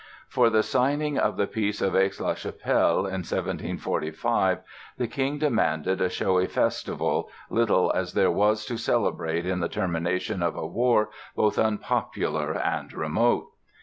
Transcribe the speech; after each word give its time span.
For 0.27 0.49
the 0.49 0.63
signing 0.63 1.19
of 1.19 1.37
the 1.37 1.45
Peace 1.45 1.79
of 1.79 1.95
Aix 1.95 2.19
la 2.19 2.33
Chapelle 2.33 3.01
in 3.05 3.21
1748, 3.21 4.57
the 4.97 5.05
King 5.07 5.37
demanded 5.37 6.01
a 6.01 6.09
showy 6.09 6.47
festival, 6.47 7.29
little 7.51 7.91
as 7.93 8.13
there 8.13 8.31
was 8.31 8.65
to 8.65 8.77
celebrate 8.77 9.45
in 9.45 9.59
the 9.59 9.69
termination 9.69 10.41
of 10.41 10.55
a 10.55 10.65
war 10.65 11.11
both 11.35 11.59
unpopular 11.59 12.57
and 12.57 12.91
remote. 12.93 13.51